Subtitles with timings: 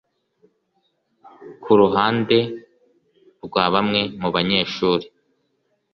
[1.63, 2.37] ku ruhande
[3.45, 5.05] rwa bamwe mu banyeshuri